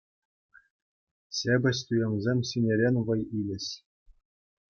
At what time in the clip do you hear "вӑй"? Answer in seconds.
3.11-3.21